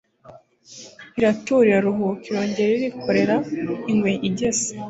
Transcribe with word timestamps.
Iratura 1.19 1.67
iraruhuka 1.69 2.23
Irongerairikorera 2.29 3.35
ingwe 3.91 4.11
igeze 4.27 4.67